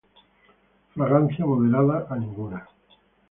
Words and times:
Fragancia 0.95 1.45
moderada 1.45 2.07
a 2.09 2.15
ninguna. 2.17 2.67